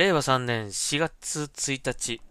[0.00, 2.22] 令和3年4月1日、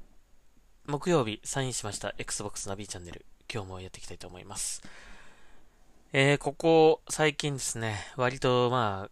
[0.87, 3.27] 木曜日サインしました Xbox ナビチャンネル。
[3.47, 4.81] 今日もやっていきたいと思います。
[6.11, 9.11] えー、ここ最近ですね、割とまあ、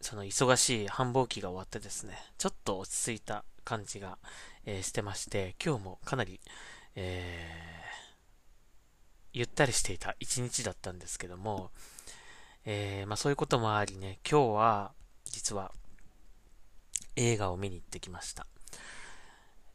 [0.00, 4.16] その忙しい繁忙期が終わってですね、ちょっと落ち着いた感じが、
[4.64, 6.40] えー、してまして、今日もかなり、
[6.94, 11.72] えー、ゆったりしていた一日だったんですけども、
[12.64, 14.92] えー、まあそういうこともありね、今日は、
[15.26, 15.72] 実は、
[17.18, 18.46] 映画を見に行ってきました。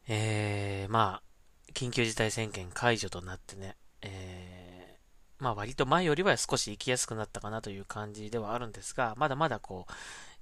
[0.07, 9.91] えー、まあ、緊急事態宣言解除となってね、えー、まあ割と前よりは少し行きやすくなったかなという感じではあるんですが、まだまだこう、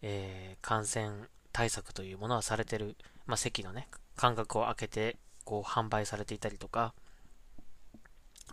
[0.02, 6.94] えー、感染対策というものはされてる、まあ席のね、間隔を空けて、こう販売されていたりとか、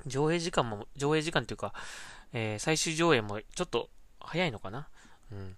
[0.06, 1.75] 上映時間も、上映時間というか、
[2.33, 4.89] えー、最終上映もちょっと早いのかな？
[5.33, 5.56] うん。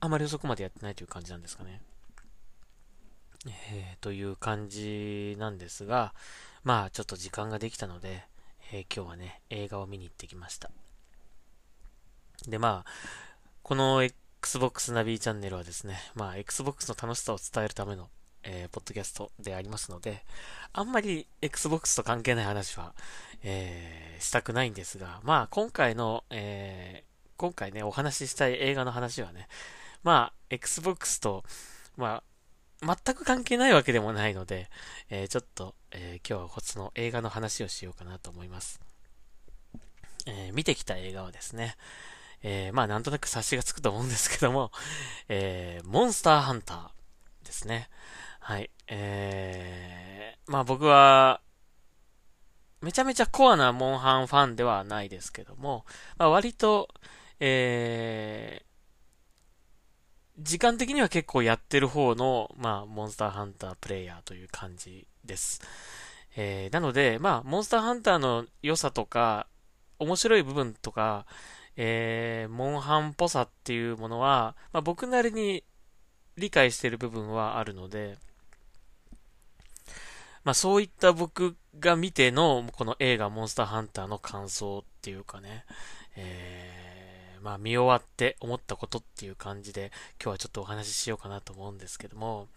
[0.00, 1.80] あまり遅くまでやってないという感じなんですかね。
[3.46, 6.14] えー、という感じなんですが、
[6.62, 8.24] まあちょっと時間ができたので、
[8.72, 10.70] えー、今日はね、映画を見に行ってきました。
[12.48, 12.90] で、まあ、
[13.62, 18.08] この Xbox ナビチャンネルはですね、まあ Xbox の楽しさを伝えるための、
[18.42, 20.24] えー、ポッドキャストでありますので、
[20.72, 22.94] あんまり Xbox と関係ない話は、
[23.42, 29.48] えー、したくないんですが、まあ今回の、えー、今回ね、お話ししたい映画の話はね、
[30.04, 31.44] まあ、Xbox と、
[31.96, 32.22] まあ、
[32.82, 34.68] 全く関係ないわけでもないので、
[35.10, 38.80] えー、ちょっと、えー、今日はこっちの映画の話をしようかなと思います。
[40.26, 41.76] えー、見てきた映画はですね、
[42.42, 44.70] えまあ、なんとなく察しがつくと思うんですけども、
[45.28, 47.88] えモンスターハンターですね。
[48.40, 48.70] はい。
[48.88, 51.40] えまあ僕は、
[52.84, 55.86] めちゃめちゃコアなモンハンファンではないですけども、
[56.18, 56.88] まあ、割と、
[57.40, 58.64] えー、
[60.38, 65.60] 時間的には結構やってる方の、まあ、モンスターハンタープレイヤーという感じです。
[66.36, 69.46] えー、なので、まあ、モンスターハンターの良さとか、
[70.00, 71.24] 面白い部分とか、
[71.76, 75.62] えー、モンハンっぽさっていうものは、まあ、僕なりに
[76.36, 78.18] 理解してる部分はあるので、
[80.42, 85.64] まあ、そういった僕が見ての、この映画モンスターハンターの感想っていうかね、
[86.16, 86.83] えー
[87.44, 92.48] まあ見終わって思ったことっていう感じで今日はちょっとお話ししようかなと思うんですけども、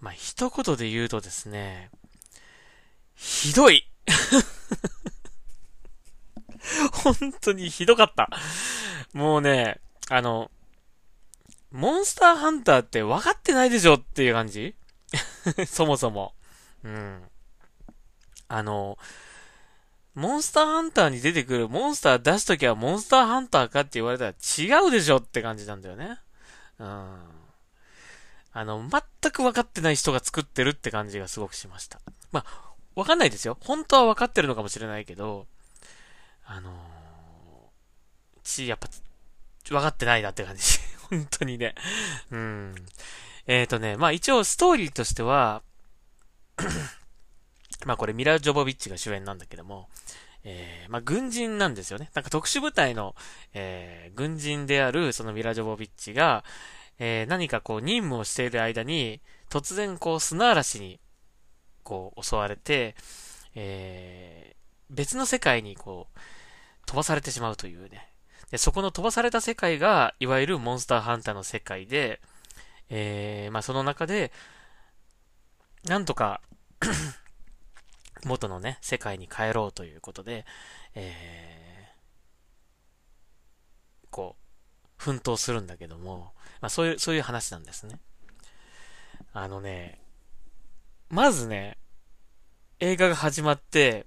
[0.00, 1.90] まあ一言で言うとですね、
[3.16, 3.90] ひどい
[7.02, 8.30] 本当にひどかった。
[9.12, 10.52] もうね、あの、
[11.72, 14.76] モンスターハンターって分かってないでしょっていう感じ
[15.66, 16.36] そもそも。
[16.84, 17.28] うん。
[18.46, 18.96] あの、
[20.14, 26.18] モンスターハンターに出てくるモンスター出すときはモンスターハンターかって言われたら違うでしょって感じなんだよね。
[26.78, 27.40] うん。
[28.52, 32.00] あの、全く分かってない人が作ってるって感じがすごくしました。
[32.32, 33.56] まあ、分かんないですよ。
[33.60, 35.46] 本当は分かってるのかもしれないけど、
[36.44, 36.74] あのー、
[38.42, 38.88] ち、やっぱ、
[39.68, 40.62] 分かってないなって感じ。
[41.08, 41.76] 本当にね。
[42.32, 42.74] うん。
[43.46, 45.62] えっ、ー、とね、まあ一応ストーリーとしては
[47.86, 49.88] まあこれミラ・ジョボビッチが主演なんだけども、
[50.44, 52.10] えー、まあ軍人なんですよね。
[52.14, 53.14] なんか特殊部隊の、
[53.54, 56.44] えー、軍人であるそのミラ・ジョボビッチが、
[56.98, 61.00] えー、何かこう任務をしている間に、突然こう砂嵐に、
[61.82, 62.94] こう襲われて、
[63.54, 66.18] えー、別の世界にこう、
[66.86, 68.08] 飛ばされてしまうというね。
[68.50, 72.20] で、そこの飛ばされた世界が、いわゆるモンスターハンターの世界で、
[72.90, 74.30] えー、まあその中で、
[75.84, 76.42] なんとか
[78.24, 80.44] 元のね、世界に帰ろうということで、
[80.94, 84.40] えー、こう、
[84.96, 87.98] 奮闘するんだけども、まあそういう、そういう話なんですね。
[89.32, 90.00] あのね、
[91.08, 91.78] まずね、
[92.80, 94.06] 映画が始まって、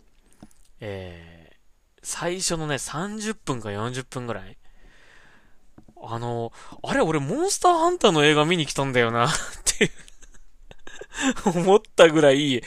[0.80, 4.58] えー、最初のね、30分か40分ぐらい、
[6.02, 6.52] あの、
[6.84, 9.32] あれ俺モンスターハンターの映画見に来たんだよなっ
[9.64, 9.92] ていう
[11.46, 12.62] 思ったぐらい、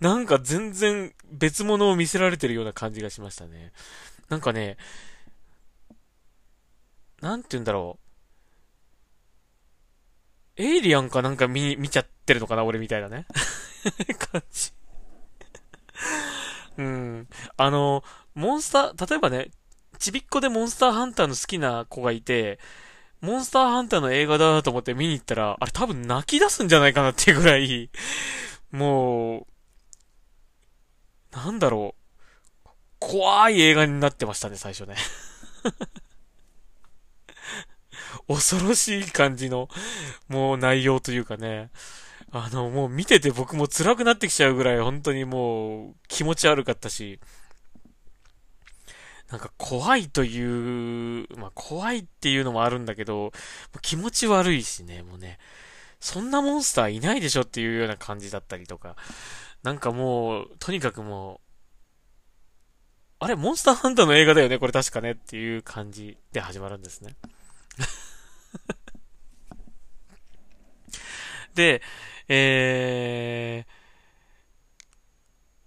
[0.00, 3.72] なんか全然別物を見せられてるような感じがしましたね。
[4.28, 4.76] なんかね、
[7.20, 7.98] なんて言うんだろ
[10.58, 10.62] う。
[10.62, 13.26] エイリアンかなんか見、見ちゃってるのかな俺みたいなね。
[14.32, 14.72] 感じ。
[16.78, 17.28] うん。
[17.56, 18.02] あの、
[18.34, 19.50] モンスター、例えばね、
[19.98, 22.58] ちびっこでモンスターハンターの好きな子がいて、
[23.20, 27.90] モンスターハンターの映画だなと思って見に行ったら、あれ多分泣き出すんじゃないかなっていうぐらい、
[28.70, 32.00] もう、なんだろう。
[32.98, 34.94] 怖い映画になってましたね、最初ね。
[38.28, 39.68] 恐ろしい感じの、
[40.28, 41.70] もう内容というかね。
[42.32, 47.18] あの、もう見てて僕も辛くなってきちゃうぐらい、本当にもう気持ち悪かったし、
[49.30, 53.32] なんか怖いという、まあ怖いっていうのもあるんだけど、
[53.80, 55.38] 気持ち悪いしね、もうね、
[56.00, 58.96] そんなモンスターいないでしょっていうような感じだったりとか、
[59.62, 61.40] なんかもう、とにかくもう、
[63.20, 67.16] あれ、モンスターハンターの映画だよねこれ確かねっていう感じで始まるんですね。
[71.54, 71.82] で、
[72.28, 73.66] え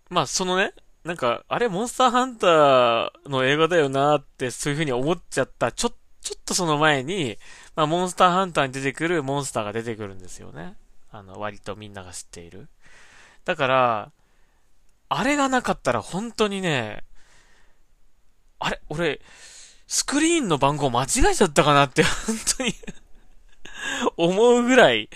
[0.09, 5.89] ー、まあ、そのね、なんか、あれ、モンスターハンターの映画だよなって、そういう風に思っちゃった、ちょ、
[6.21, 7.37] ちょっとその前に、
[7.75, 10.75] まあ、モンスターハンターに出てくるモンスターが出てくるんですよね。
[11.11, 12.69] あの、割とみんなが知っている。
[13.43, 14.11] だから、
[15.09, 17.03] あれがなかったら本当にね、
[18.59, 19.19] あれ俺、
[19.87, 22.73] スクリーンの番号間違えちゃったかなって、本当に
[24.17, 25.09] 思うぐらい、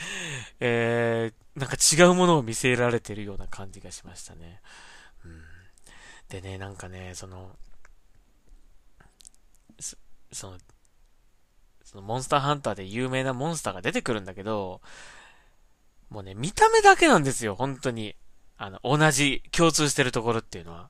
[0.60, 4.62] えー、なんか違うものを見せられてるような感じがしましたね。
[6.30, 7.56] でね、なんかね、その、
[10.32, 10.58] その、
[11.84, 14.82] そのモンスターハンターで有名なモンスターが出てくるんだけど、
[16.10, 18.16] もうね、見た目だけなんですよ、本当に。
[18.58, 20.90] あの、同じ、共通してるところっていうのは。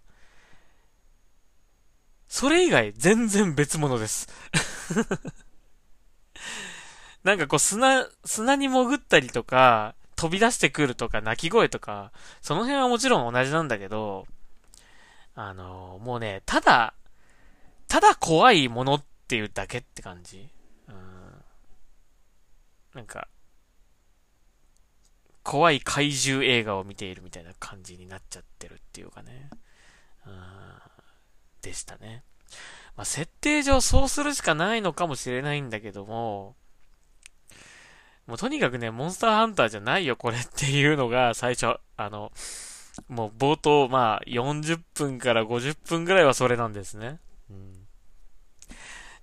[2.27, 4.27] それ以外全然別物です
[7.23, 12.11] なんかこう砂、砂に潜ったりとか、飛び出してくるとか、鳴き声とか、
[12.41, 14.25] その辺はもちろん同じなんだけど、
[15.39, 16.95] あの、もうね、ただ、
[17.87, 20.49] ただ怖いものっていうだけって感じ。
[20.87, 20.95] うん。
[22.95, 23.27] なんか、
[25.43, 29.51] 怖い怪獣映画を見ているみたいな感じになっちゃってるっていうかね。
[30.25, 30.33] うん。
[31.61, 32.23] でしたね。
[32.95, 36.55] まあ、設定上そうするしかないのかもしれないんだけども、
[38.25, 42.31] もうとにかくね、モンスターハンターじゃないよ、これっていうのが最初、あの、
[43.07, 47.19] もう冒頭、まあ、40分から50分ぐらいはそれなんですね。
[47.49, 47.73] うん、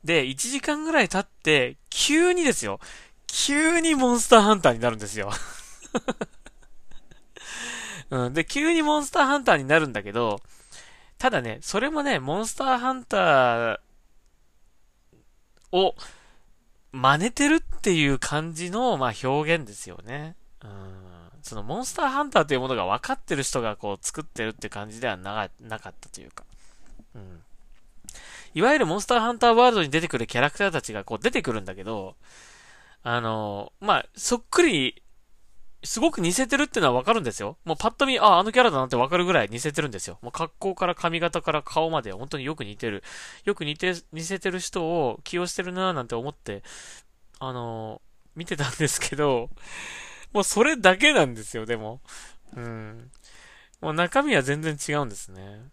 [0.05, 2.81] で、1時間ぐらい経って、急にですよ。
[3.27, 5.31] 急にモンスターハンターになるんですよ。
[8.11, 10.41] うん、で、急にモンスターハンターになるんだけど、
[11.19, 13.81] ただね、それもね、モンスターハンター
[15.73, 15.95] を
[16.93, 20.37] 真似てるっていう感じの、まあ、表現ですよね。
[20.63, 21.04] うん。
[21.45, 26.45] そのモンスターハンターというものが分かってる人がこう作ってるって感じではななかったというか。
[27.15, 27.43] うん。
[28.55, 32.17] いわゆるモンスターハンターワールドに出てくるキャラクターたちがこう出てくるんだけど、
[33.03, 35.03] あの、まあ、そっくり
[35.83, 37.59] すごく似せてるってのはわかるんですよ。
[37.67, 40.19] もうパッと見、あ、あのキャラだなってわかるぐらい似せてるんですよ。
[40.23, 43.05] もう格好から髪型から顔まで本当によく似てる。
[43.45, 46.63] よく似て、似せてる人を起用してるなぁなんて思って、
[47.39, 48.01] あの、
[48.35, 49.51] 見てたんですけど、
[50.35, 52.01] もうそれだけなんですよ、でも。
[52.57, 53.11] うん。
[53.81, 55.71] もう中身は全然違うんですね。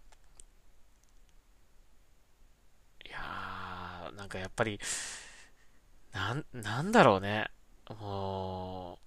[3.04, 4.80] いやー、なんかやっぱり、
[6.12, 7.48] なん、なんだろうね。
[8.00, 9.04] もう、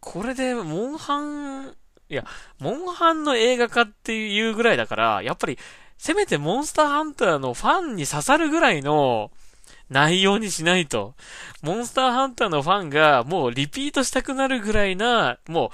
[0.00, 1.76] これで、モンハン、
[2.08, 2.24] いや、
[2.58, 5.58] モンハンの映画化っていうぐらいだから、やっぱり、
[5.98, 9.32] せめてモンスターハンターのファンに刺さるぐらいの
[9.94, 11.14] 内容にしないと。
[11.62, 15.70] モンスターハンターのファンがもうリピートしたくなるぐらいな、も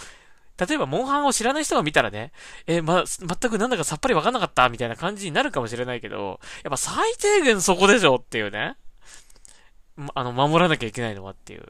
[0.59, 2.33] う、例えば、モンハンを知らない人が見たらね、
[2.67, 8.77] えま、全くなんだかさっぱりわかんなかったみたいな感じになるかもしれないけど、やっぱ最低限そこでしょっていうね。
[9.97, 11.61] ま、あの、守らなきゃいけないのはっていう。
[11.61, 11.65] い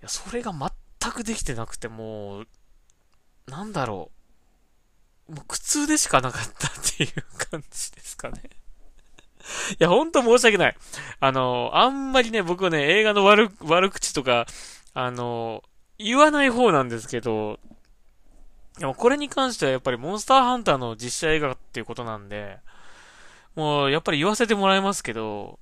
[0.00, 2.46] や、それが全くできてなくて、もう、
[3.48, 4.10] なんだろ
[5.28, 5.34] う。
[5.34, 7.10] もう苦痛でしかなかったっていう
[7.50, 8.61] 感じですかね。
[9.72, 10.76] いや、ほんと申し訳ない。
[11.20, 14.46] あの、あんまりね、僕はね、映画の悪、悪口とか、
[14.94, 15.62] あの、
[15.98, 17.58] 言わない方なんですけど、
[18.78, 22.58] でもこれに関してはやっぱりモンスターハンターの実写映画っていうことなんで、
[23.54, 25.58] もうやっぱり言わせてもらいますけど、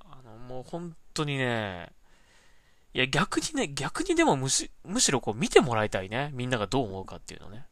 [0.00, 1.90] あの、もう本当にね、
[2.92, 6.30] いや、逆にね、逆にでもむし、むしろこう見てもらいたいね。
[6.34, 7.64] みんながどう思うかっていうのね。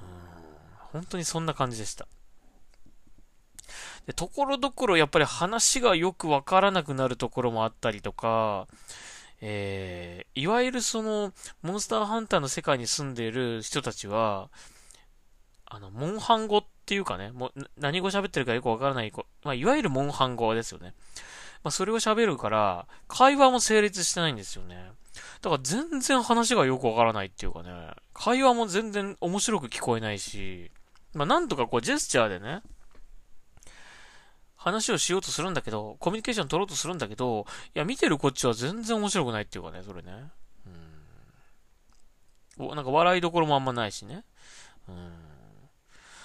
[0.00, 0.06] うん。
[0.92, 2.06] 本当にそんな感じでした。
[4.08, 8.66] で、ところどころやっぱり話がよくわからなくなるところもあったりとか、
[9.42, 14.48] えー、いわゆるその、モンスターハンターの世界に住んでいる人たちは、
[15.66, 20.94] あの、モンハン語っていうかね、もう、何語喋ってるかよくわからない子まあ、いわゆるモンハン語ですよね。
[21.62, 24.90] まあ、それを喋るから、会話も成立してないんですよね。
[25.42, 30.70] だから全然話がよくわからないっていうかね、会話も全然面白く聞こえないし、
[31.12, 32.62] まあ、なんとかこうジェスチャーでね、
[34.58, 40.12] 話をしようとするんだけど、コミュニケーション取ろうとするんだけど、いや、見てるこっちは全然面白くないっていうかね、それね。
[42.58, 42.66] うん。
[42.66, 44.24] おなんか笑いどころもあんまないしね。
[44.88, 45.12] うん。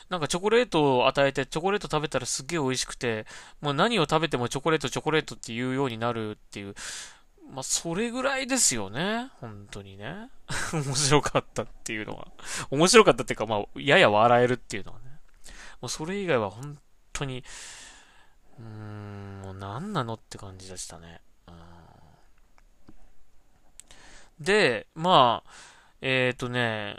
[0.10, 3.28] なんかチョコレートを与えて、チョコレート食べたらすっげえ美味しくて、
[3.62, 6.75] もう何を食べてもチョコレート、チョコレートっていうようになるっていう、
[7.52, 9.30] まあ、それぐらいですよね。
[9.40, 10.30] 本当にね。
[10.74, 12.28] 面白かったっていうのは。
[12.72, 15.06] 面白かったっていうか、まあ、やや笑えるっていうのはね。
[15.82, 16.80] もうそれ以外は本
[17.12, 17.44] 当に、
[18.63, 21.22] うーん、もう何なのって感じでしたね。
[24.39, 25.50] で、まあ、
[26.01, 26.98] えっ、ー、とね、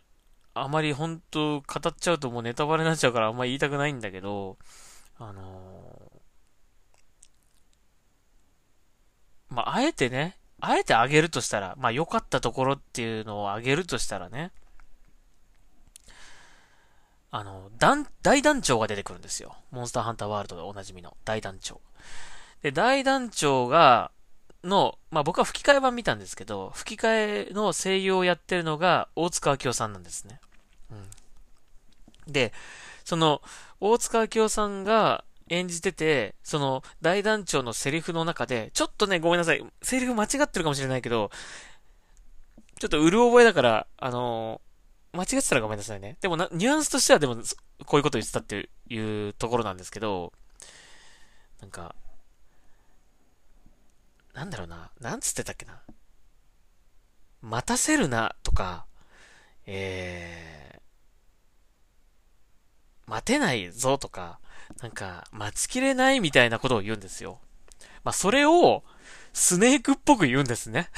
[0.55, 4.57] あまり本当語っちゃうともうネタバレになっちゃうからあんまり言いたくないんだけど、
[5.19, 14.53] あのー、まあ、あえてね、あえてあげるとしたら、まあ、良かったところっていうのをあげるとしたらね、
[17.37, 19.57] あの、団、大団長が出てくるんですよ。
[19.73, 21.81] モンスターハンターワールドでおなじみの大団長。
[22.63, 24.13] で、大団長が、
[24.63, 30.39] の、まあ僕は吹き替え版見たんですけど、吹き替えの声優をやってるのが大塚明夫さんなんですね。
[30.93, 32.33] うん。
[32.33, 32.53] で、
[33.05, 33.43] その、
[33.81, 39.67] 大塚明夫さんが演じてて、その、大団長のセリフの中で、ちょっとね、ごめんなさい。
[39.83, 41.33] セリフ間違ってるかもしれないけど、
[42.79, 44.74] ちょっとうる覚えだから、あのー、
[45.15, 46.19] 間違ってたらごめんなさいね。
[46.21, 47.37] でもな、ニュアンスとしてはでも、
[47.87, 50.33] こういうこと言ってたっていうところなんですけど、
[51.61, 51.95] なんか、
[54.35, 55.81] なんだろうな、なんつってたっけな。
[57.41, 58.87] 待たせるな、とか、
[59.67, 64.41] えー、待てないぞ、とか、
[64.83, 67.39] なんか、待ちきれないみたいなことを言うんですよ。
[68.03, 68.83] まあ、それを、
[69.33, 70.91] スネークっぽく言うんですね。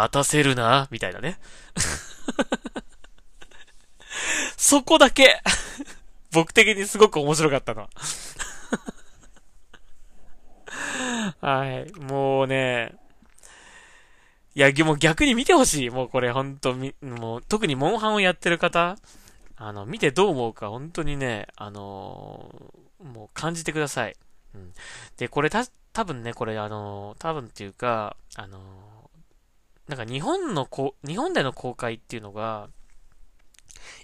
[0.00, 1.38] 待たせるな、みたいなね。
[4.56, 5.42] そこだけ
[6.32, 7.88] 僕的にすごく面白かったの。
[11.40, 11.92] はい。
[12.00, 12.94] もうね、
[14.54, 15.90] いや、もう逆に見てほしい。
[15.90, 18.96] もうこれほんと、もう特にモンハンをやってる方、
[19.56, 24.16] あの、見てどう思うか本当にね、あのー、もう感じてください。
[24.54, 24.72] うん。
[25.16, 28.60] で、これた、多分ね、これあのー、多分っていうか、あのー、
[29.88, 32.68] なんか日本のこ、日本での公開っていうのが、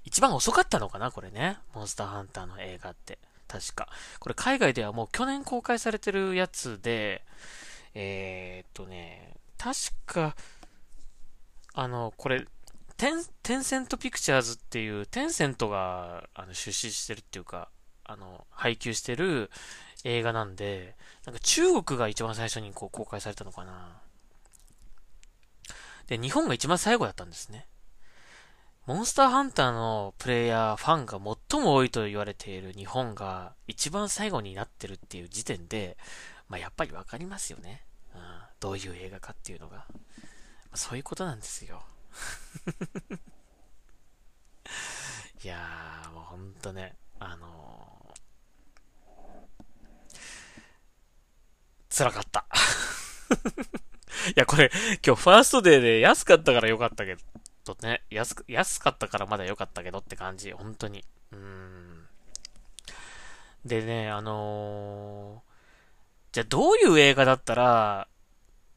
[0.05, 1.59] 一番遅かったのかなこれね。
[1.75, 3.19] モンスターハンターの映画って。
[3.49, 3.89] 確か。
[4.19, 7.25] これ海外ではもう去年公開されてるやつで、
[7.95, 10.37] えー、っとね、確か、
[11.75, 12.47] あの、これ、
[12.97, 17.71] テン、テンセントピクチャーズっていう、テンセントが、あの、出資してるっていうか、
[18.05, 19.51] あの、配給してる
[20.05, 24.01] 映画なんで、なんか中国が一番最初にこう公開されたのかな。
[26.11, 27.69] で、日本が一番最後だったんですね。
[28.85, 35.97] モンスターハンターのプレイヤー、ファンが最も多いと言われている日本が一番最後になってるっていう時点で、
[36.49, 37.85] まあ、やっぱりわかりますよね。
[38.13, 38.21] うん。
[38.59, 39.77] どういう映画かっていうのが。
[39.77, 39.85] ま
[40.73, 41.85] あ、そういうことなんですよ。
[45.45, 52.47] いやー、もうほんとね、あのー、辛かった。
[54.29, 54.71] いや、これ、
[55.05, 57.17] 今日ファーストデーで安かったからよかったけ
[57.65, 61.05] ど、ね、安く、安かったからまだ良かったけどって感じ、本当に。
[61.33, 62.07] うん。
[63.65, 68.09] でね、あのー、じゃあどういう映画だったら、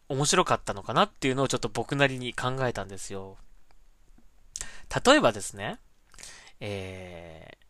[0.09, 3.37] 面白かったのかなっていうのをちょっと僕なりに考えたんですよ。
[5.05, 5.79] 例えばですね、
[6.59, 7.62] えー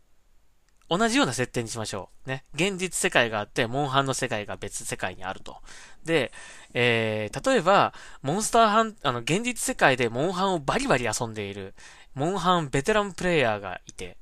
[0.90, 2.30] 同じような設定にしましょう。
[2.30, 2.44] ね。
[2.54, 5.58] 現実世界があって、モンハンの世界が別世界にあると。
[6.04, 6.32] で、
[6.74, 11.74] えー、例えば、モンスターハン、あの、現実世界でモンハンをバリバリ遊んでいる、
[12.14, 14.18] モンハンベテランプレイヤーがいて、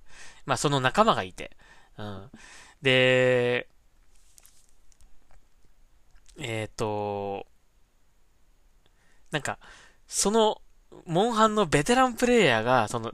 [0.46, 1.52] まあ、その仲間がいて、
[1.98, 2.30] うん。
[2.82, 3.68] で、
[6.38, 7.48] えっ、ー、と、
[9.32, 9.60] なんか、
[10.08, 10.62] その、
[11.06, 13.14] モンハンのベテランプレイヤーが、その、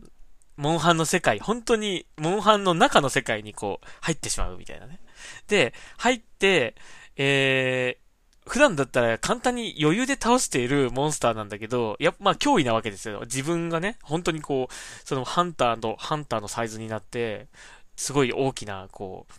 [0.58, 5.00] モンハンの世界、本当に、モンハンの中の世界にこう、入ってしまうみたいなね。
[5.48, 6.76] で、入って、
[7.16, 13.22] えー、普段だったら簡単に余裕で倒しているモンスターなんだけど、やっぱ、まあ、脅威なわけですよ。
[13.22, 14.74] 自分がね、本当にこう、
[15.08, 17.48] そのハンターの、ハンターのサイズになって、
[17.96, 19.34] すごい大きな、こう、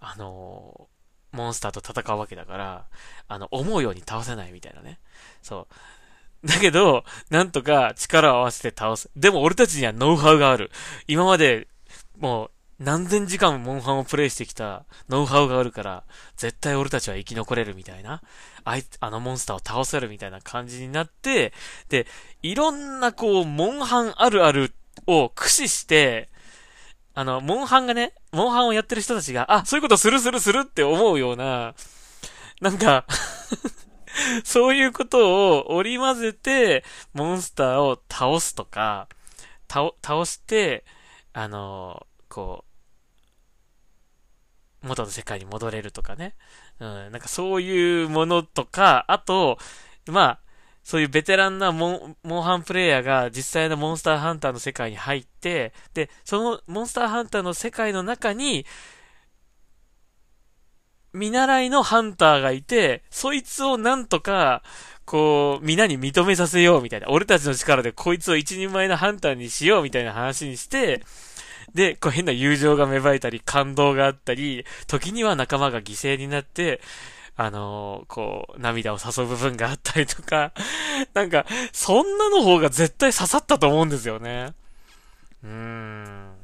[0.00, 2.86] あのー、モンスターと戦うわけだから、
[3.28, 4.98] あの、思うように倒せないみたいなね。
[5.42, 5.74] そう。
[6.44, 9.10] だけど、なんとか力を合わせて倒す。
[9.16, 10.70] でも俺たちにはノウハウがある。
[11.06, 11.68] 今まで、
[12.18, 16.02] もう、何千時間モンハンをプレイしてきたノウハウがあるから、
[16.38, 18.22] 絶対俺たちは生き残れるみたいな。
[18.64, 21.52] あい、あのモンスターを倒せるみたいな感じになって、
[21.90, 22.06] で、
[22.42, 24.72] いろんなこう、モンハンあるある
[25.06, 26.30] を駆使して、
[27.14, 31.74] あの、モンハンがね、モンハンをやってる人たちが、あ、そういうことするするするって思うような、
[32.62, 33.06] なんか
[34.44, 39.08] そういうことを織り交ぜて、モンスターを倒すとか、
[39.70, 40.84] 倒、倒して、
[41.32, 42.64] あの、こ
[44.82, 46.34] う、元の世界に戻れるとかね。
[46.80, 49.58] うん、なんかそういうものとか、あと、
[50.06, 50.40] まあ、
[50.82, 58.64] そういうベテランなモン、モンハンプレイヤーが実際のモンスターハンターの世界に入って、で、そのモンスターハンターの世界の中に、
[61.12, 64.62] 見習いのハンターがいて、そいつをなんとか、
[65.04, 67.08] こう、皆に認めさせようみたいな。
[67.10, 71.02] 俺たちの力でこいつを一人前のハンターにしようみたいな話にして、
[71.74, 76.80] で、こう変な友情が芽生えたり、感動があったり、時には仲間が犠牲になって、
[77.36, 80.52] あのー、こう、涙を誘う部分があったりとか、
[81.14, 84.52] なんか、そんなの方が絶対刺さったと思うんですよね。
[85.42, 86.34] うーん。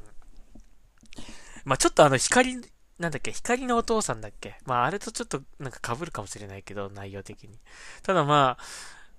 [1.64, 2.62] まあ、ちょっとあの、光、
[2.98, 4.56] なんだっけ、光のお父さんだっけ？
[4.64, 7.58] まあ、あれとちょっとなんか被るかもしれないけど、内容的に。
[8.02, 8.56] ただま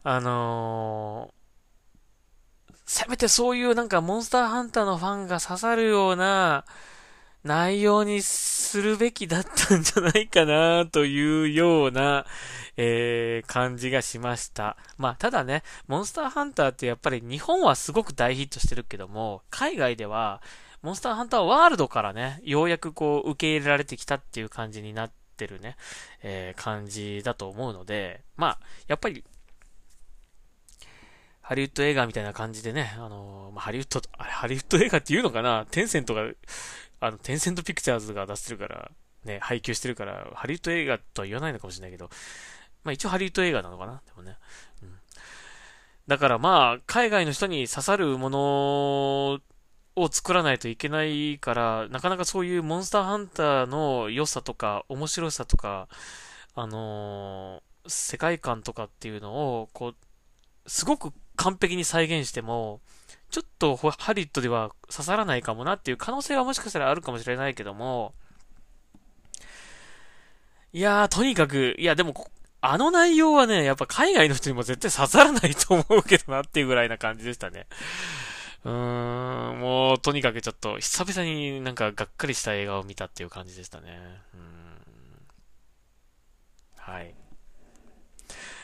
[0.03, 6.65] あ、あのー、せめてそういうなんかモンスターハンターのファンが刺さるような、
[7.43, 12.25] 内容にするべきだったんじゃないかなというような、
[12.75, 14.75] えー、感じがしました。
[14.98, 20.41] まあ、ただね、モンスターハンターってやっぱり日本はすごく大ヒットしてるけども、海外では、
[20.81, 25.75] モンスターハンターワールドからね、ようやくこう、受け入れられてきたっていう感じになってるね、
[26.24, 29.24] えー、感じだと思うので、まあ、やっぱり、
[31.41, 36.24] ハリウッド映画みたいな感じでね、あのー、まあ、ハリウッド、あれ、ハリウッド映画っていうのかなテンセントが
[37.00, 38.91] あの、テンセントピクチャーズが出してるから、
[39.24, 42.09] ね、配給してるから、ハリウッド映画とは言わないのかもしれないけど、
[42.83, 44.35] まあ一応ハリウッド映画なのかなでもね。
[44.81, 44.94] うん。
[46.07, 49.40] だからまあ、海外の人に刺さるもの
[49.98, 55.88] を作らないといけないから、なかなかそういうモンスターハンターの良さとか、面白さとか、
[56.53, 62.79] あのー、世界観とかっていうのを、こう、すごく完璧に再現しても、
[63.31, 68.14] ちょっとハリウッドでは刺さらないかもなっていう可能性はもしかしたらあるかもしれないけども、
[70.74, 72.29] いやー、とにかく、いや、でも、
[72.62, 77.66] あの内容はね、やっぱ海外の人にも絶対刺さらないと思うけどなっていうぐらいな感じでしたね。
[78.68, 84.22] うーん、もう、とにかくちょっと、久々になんかがっかりした映画を見たっていう感じでしたね。
[84.34, 84.42] うん。
[86.77, 87.14] はい。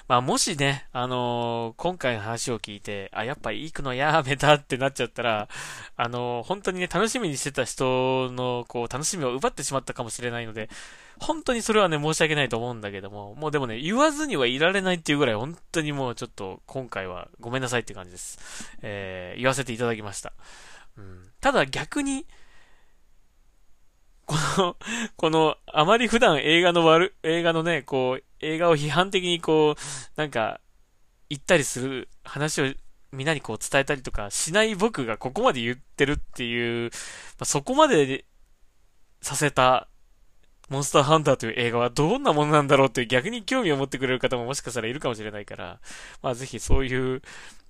[0.07, 5.47] まあ、もしね、あのー、今回の話を聞いて、あ、やっぱ行くのやめたってなっちゃったら、
[5.95, 10.69] あのー、本当にね、楽しみにしてた人の、こう、楽しみを奪ってしまったかもしれないので、
[11.19, 18.39] 本当にそれはね、申し訳ないと思うんだけども、もうでもね、言わずにはいられないっていうぐらい、本当にもうちょっと、今回はごめんなさいって感じです。
[18.81, 20.33] えー、言わせていただきました。
[20.97, 21.29] うん。
[21.39, 22.25] ただ逆に、
[24.25, 24.77] この、
[25.17, 29.81] この、あまり普段映画の悪、映画のね、こう、映画を批判的にこう、
[30.15, 30.59] なんか、
[31.29, 32.65] 言ったりする話を
[33.11, 36.89] みんなにこう伝えたりとかしない僕がここまで言ってるっていう、ま
[37.41, 38.25] あ、そこまで
[39.21, 39.87] させた
[40.69, 45.79] モンスターハンターという映画はどんなものなんだろうっていう逆に興味を持ってくれる方ももしかしたらいるかもしれないから、
[46.21, 47.21] まあぜひそういう、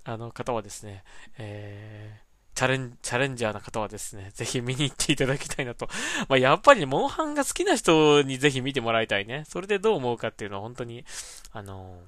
[0.05, 1.03] あの方はですね、
[1.37, 5.87] えー、チャレン、チャレンジャーな方はですね、 ぜひ見に行っていただきたいなと。
[6.29, 9.43] まあ、やっぱりね、モンハンが好きな人にぜひ見てもらいたいね。
[9.47, 11.05] それでどう思うかっていうのは本当に、
[11.51, 12.03] あの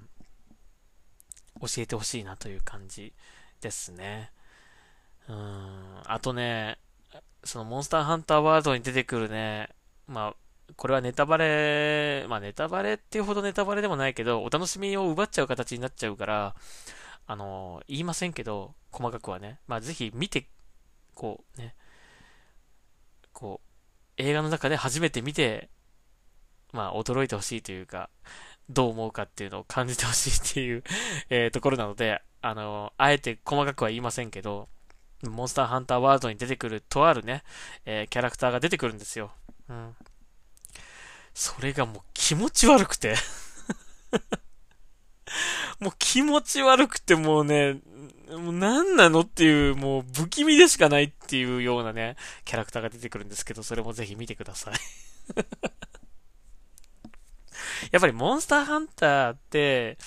[1.59, 3.13] ー、教えてほしいなという感じ
[3.61, 4.31] ですね。
[5.27, 6.01] うん。
[6.05, 6.77] あとね、
[7.43, 9.69] そのモンスターハンターワールドに出てくるね、
[10.07, 10.35] まあ、
[10.75, 16.55] これはネタバレ、まあネタバレっていうほどネタバレでもないけど、お楽しみを奪っちゃう形になっちゃうから、
[17.27, 19.59] あの言いませんけど、細かくはね。
[19.67, 20.47] まあ、ぜひ見て、
[21.13, 21.75] こうね、
[23.33, 23.69] こう、
[24.17, 25.69] 映画の中で初めて見て、
[26.71, 28.09] まあ、驚いてほしいというか、
[28.69, 30.83] どう思うかっていうのを感じてほしいっていう
[31.29, 34.69] えところなので、あのあえて細かくは言いませんけど、
[35.23, 37.43] モンスターハンターワールドに出てくるとあるね、
[37.85, 39.31] えー、キャラクターが出てくるんですよ。
[39.69, 39.95] うん。
[41.33, 43.15] それがもう気持ち悪くて
[45.79, 47.79] もう気持ち悪くてもうね、
[48.29, 54.73] もう何なのっていう、もう不気味でしかないっていうようなね、キャラクターが出てくるんですけど、それもぜひ見てください。
[57.91, 59.97] やっぱりモンスターハンターって、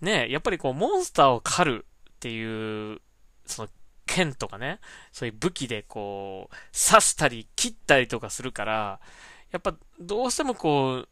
[0.00, 3.00] ね、やっぱりこうモンスターを狩るっていう、
[3.46, 3.68] その
[4.06, 4.80] 剣とかね、
[5.12, 9.00] そういう武器でこう、刺したり切ったりとかするから、
[9.50, 11.08] やっぱどうしてもこう、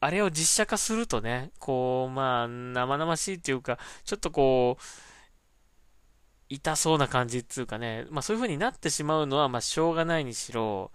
[0.00, 4.82] あれを実写化するとね、こう、まあ、生々しいっていうか、ちょっとこう、
[6.48, 10.92] 痛そうな感じっていうかね、まあそういう風になってしまうのは、まあしょうがないにしろ、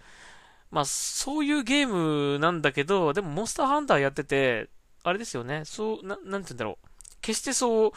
[0.72, 4.70] まあそういうゲームなんだけど、でもモンスターハンターやってて、
[5.04, 5.64] あれですよね。
[5.66, 6.88] そう、な、なんて言うんだろう。
[7.22, 7.92] 決してそう、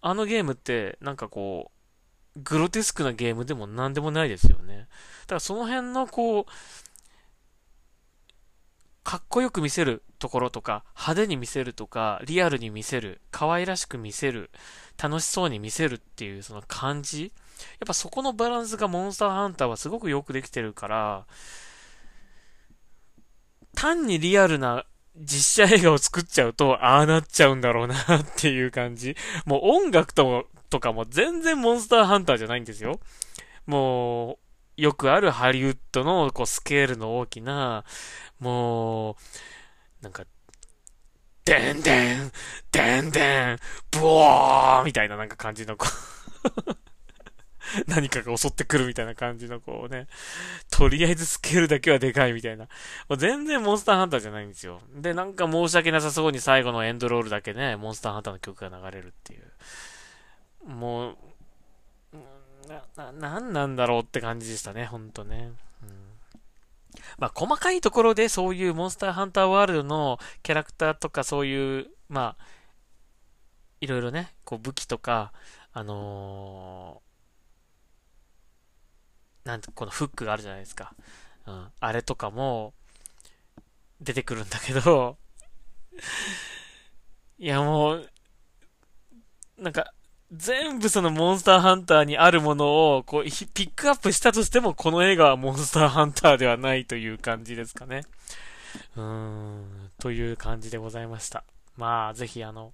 [0.00, 1.70] あのゲームって、なんかこ
[2.36, 4.88] う、グロテスクなゲームでも何でもないですよね。
[5.22, 6.44] だからその辺のこう、
[9.04, 14.50] かっこよく見せるところとか、派手に見せるとか、リアルに見せる、可愛らしく見せる、
[15.02, 17.32] 楽しそうに見せるっていうその感じ
[17.80, 21.26] やっぱそこのバランスがモンスターハンターはすごくよくできてるから、
[23.74, 24.84] 単にリアルな
[25.16, 29.16] 実写映画を作っちゃうと、ああなっちゃうんだろうなっていう感じ。
[29.44, 33.00] もう音楽とも、とかも全然モンスターハンターじゃないんですよ。
[33.66, 34.38] もう、
[34.76, 37.84] よくあるハリウッドのこうスケールの大きな、
[38.38, 39.14] もう、
[40.02, 40.24] なんか、
[41.44, 42.32] でんでん、
[42.70, 43.58] でんでん、
[43.90, 46.76] ブワーみたいななんか感じのこう
[47.86, 50.06] 何かが襲ってくるみたいな感じのこうね、
[50.70, 52.64] とりあえずスケールだけはでかいみたいな。
[53.08, 54.80] もう全然モンスターハンターじゃないんですよ。
[54.94, 60.68] で、なんか申し訳なさそうに最後のエンドロールだけね、モンスターハンターの曲が流れるっていう。
[60.68, 61.16] もう、
[62.68, 65.52] な、な、なんなんだろうって感じでしたね、ほんとね。
[65.82, 66.12] うん
[67.18, 72.44] まあ、細かいところでそういうモンスターハンターワールドのキャラクターとかそういう、まあ、
[73.80, 75.32] いろいろね、こう武器とか、
[75.72, 80.94] あのー、なんて、このフックがあるじゃないですか。
[81.46, 81.66] うん。
[81.80, 82.74] あれとかも、
[84.00, 85.16] 出てくるんだけど
[87.38, 88.10] いやもう、
[89.58, 89.92] なんか、
[90.32, 98.02] 全部そのモンスターハンターにあるものを、こう、ピックアップしたとしても、この映画はモンスターハンターではないという感じですかね。
[98.96, 101.44] うーん、という感じでございました。
[101.76, 102.72] まあ、ぜひあの、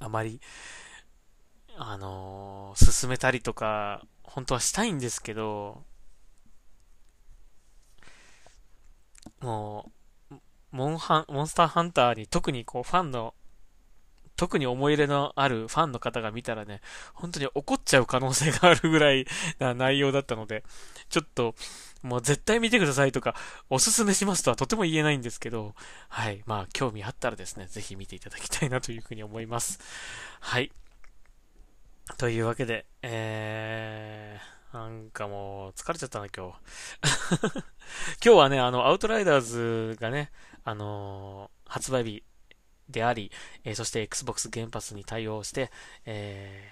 [0.00, 0.40] あまり、
[1.76, 5.82] あのー、進めたりとか、本当はしたいんですけど、
[9.40, 9.92] も
[10.30, 10.34] う、
[10.70, 13.34] モンハン、モンスターハンターに特にこうファンの
[14.38, 16.80] 特に思い入れのあるファンの方が見たらね、
[17.12, 19.26] 本当に怒っちゃう可能性があるぐらい
[19.58, 20.62] な内容だったので、
[21.10, 21.56] ちょっと、
[22.02, 23.34] もう絶対見てくださいとか、
[23.68, 25.74] おすすめしますとはとても言えないんですけど、
[26.08, 26.44] はい。
[26.46, 29.80] まあ、興味あったらですね、ぜひ見ていただきたいなというふうに思います。
[30.38, 30.70] はい。
[32.16, 36.58] というわけで、えー、なんかもう、疲れちゃったな、今日。
[38.24, 40.30] 今日はね、あの、アウトライダーズがね、
[40.62, 42.22] あのー、発売日
[42.88, 43.30] であり、
[43.64, 45.70] えー、そして Xbox ゲームパスに対応して、
[46.06, 46.70] え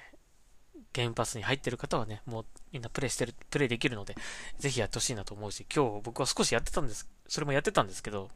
[0.75, 4.15] ー、ゲームパスに入ってる方はね、もうみんなプレイしてる、プレイできるので、
[4.59, 8.31] ぜひやってほしいなと思うし、今日僕は少しやってたんです、それもやってたんですけど、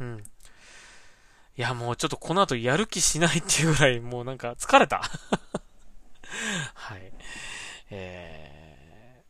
[0.00, 0.24] うん。
[1.56, 5.02] いや、もうちょっとこの後やる気しないっていうぐらい、もうなんか疲れた。
[6.74, 7.12] はい。
[7.90, 9.22] え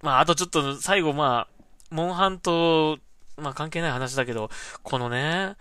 [0.00, 2.98] ー、まあ、あとちょっと最後、まあ、モンハンと、
[3.36, 4.50] まあ関係ない話だけど、
[4.82, 5.56] このね、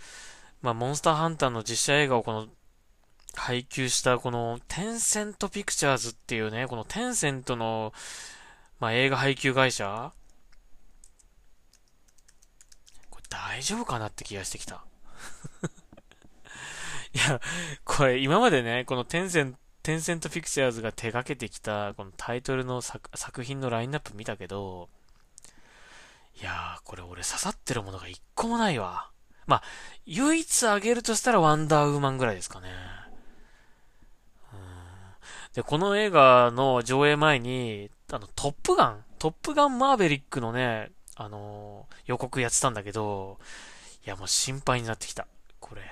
[0.61, 2.47] まあ、モンスターハンターの実写映画をこの、
[3.33, 7.93] 配給したこの、テンセントピクチャーズっていうね、このテンセントの、
[8.79, 10.13] まあ、映画配給会社？
[13.09, 14.83] これ大丈夫かなって気がしてきた。
[17.13, 17.39] いや、
[17.83, 24.89] これ今までね、このテンセンテンセントピクチャーズが手掛けてきた、このタイトルの作作品のラインナップ見たけど、
[26.39, 29.09] いやー、これ俺刺さってるものが一個もないわ。
[29.47, 29.63] まあ、
[30.05, 32.69] 唯一あげるとしたらワンダーウーマンぐらいですかね。
[35.53, 43.37] で、この映画の上映前に、あの、トップガン、トップガンマーベリックのね、あのー、予告やってたんだけど、
[44.05, 45.27] いや、もう心配になってきた。
[45.59, 45.81] これ。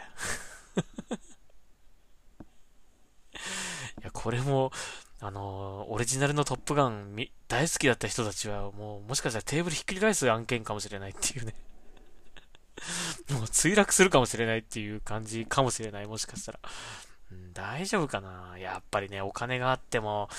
[4.02, 4.72] いや、これも、
[5.20, 7.14] あのー、オリジナルのトップガン
[7.50, 11.54] 大好きだった人たちは、もう、もしかしたらテーブルひっくり返す案件かもしれないっていうね。
[13.32, 16.60] もう墜落するかもしれないっていう感じかもしれない、もしかしたら。
[17.54, 18.58] 大丈夫かな？
[18.58, 20.30] やっぱりね、お金があっても、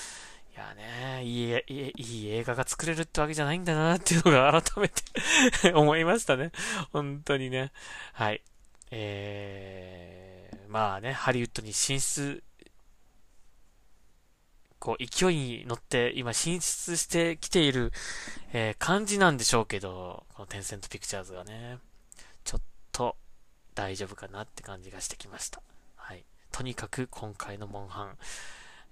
[0.53, 6.51] いやね、いい、いい、映画が作れるってわけじゃないんだなっていうのが改めて 思いましたね。
[6.93, 7.73] 本当にね。
[8.13, 8.43] はい。
[8.91, 12.43] えー、まあね、ハリウッドに進出、
[14.81, 17.93] こう、勢いに乗って今進出してきている、
[18.53, 21.79] えー、感じなんでしょうけど、このテンセントピクチャーズがね。
[22.93, 23.17] と
[23.75, 25.63] 大丈夫かなって感じがしてきました。
[25.97, 26.25] はい。
[26.53, 28.17] とにかく今回のモンハン、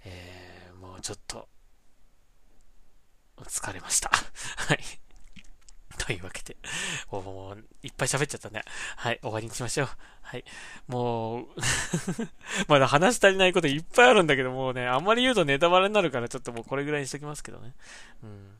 [0.05, 1.49] えー、もうちょっと、
[3.45, 4.11] 疲れました。
[4.57, 4.81] はい。
[5.99, 6.57] というわけで、
[7.11, 8.63] もう、いっぱい喋っちゃったね。
[8.97, 9.89] はい、終わりにしましょう。
[10.23, 10.45] はい。
[10.87, 11.47] もう
[12.69, 17.75] まだ話し足りないこといっぱいあるんだけど、もうね、あんまり言うとネタバレになるから、ちょっともうこれぐらいにしときますけどね。
[18.23, 18.59] うん。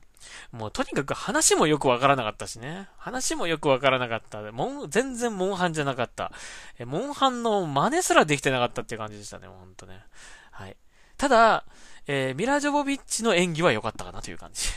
[0.51, 2.87] もうとにかく話もよくわからなかったしね。
[2.97, 4.41] 話もよくわからなかった。
[4.51, 6.31] もん、全然モンハンじゃなかった。
[6.77, 10.03] え、モンハンの真似すらできてなかったっていう感じでしたね、ほんとね。
[10.51, 10.77] はい。
[11.17, 11.65] ただ、
[12.07, 14.69] えー、ミラー・ジョボビッチの演技は良かったかなという感じ。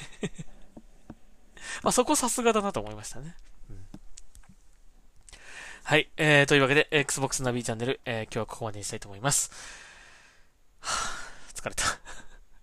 [1.83, 3.37] まあそこさすがだなと思いましたね。
[3.70, 3.87] うん、
[5.85, 6.11] はい。
[6.16, 9.50] えー、というわけで、Xbox ナビチャンネル、えー、今日はここまでにしたいと思います。
[10.81, 11.85] はぁ、疲れた。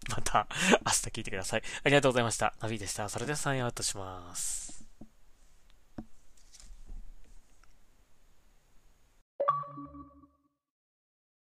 [0.10, 0.48] また、
[0.86, 1.64] 明日聞いてください。
[1.84, 2.54] ありがとうございました。
[2.62, 3.10] ナビでした。
[3.10, 4.69] それではサインアウトします。